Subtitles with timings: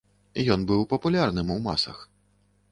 [0.55, 2.03] Ён быў папулярным у масах.